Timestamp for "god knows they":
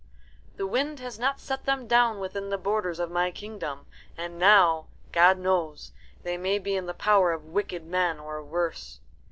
5.11-6.37